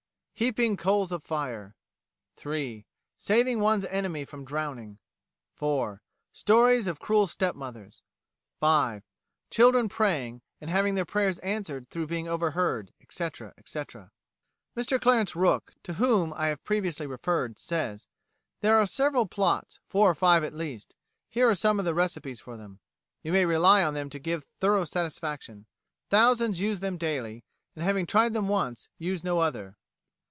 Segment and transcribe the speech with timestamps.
[0.33, 1.75] Heaping coals of fire(!)
[2.35, 2.87] 3.
[3.15, 4.97] Saving one's enemy from drowning.
[5.53, 6.01] 4.
[6.33, 8.01] Stories of cruel step mothers.
[8.59, 9.03] 5.
[9.51, 14.09] Children praying, and having their prayers answered through being overheard, etc., etc.
[14.75, 18.07] Mr Clarence Rook, to whom I have previously referred, says:
[18.61, 20.95] "There are several plots, four or five, at least.
[21.29, 22.79] Here are some of the recipes for them.
[23.21, 25.67] You may rely on them to give thorough satisfaction.
[26.09, 27.43] Thousands use them daily,
[27.75, 29.77] and having tried them once, use no other.